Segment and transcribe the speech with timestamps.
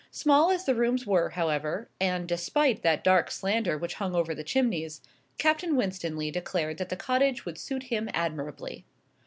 [0.09, 4.43] Small as the rooms were, however, and despite that dark slander which hung over the
[4.43, 4.99] chimneys,
[5.37, 8.83] Captain Winstanley declared that the cottage would suit him admirably.